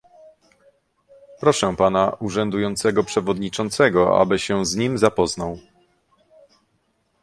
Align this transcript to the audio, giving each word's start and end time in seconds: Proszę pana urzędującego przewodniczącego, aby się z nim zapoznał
Proszę 1.39 1.75
pana 1.75 2.09
urzędującego 2.19 3.03
przewodniczącego, 3.03 4.21
aby 4.21 4.39
się 4.39 4.65
z 4.65 4.75
nim 4.75 4.97
zapoznał 4.97 5.57